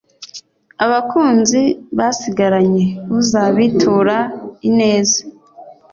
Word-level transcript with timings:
abakunzi 0.85 1.61
basigaranye 1.97 2.85
uzabitura 3.19 4.17
ineza. 4.69 5.21